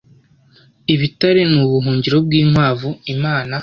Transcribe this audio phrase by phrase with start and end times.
[0.93, 3.53] Ibitare ni ubuhungiro bw’inkwavu Imana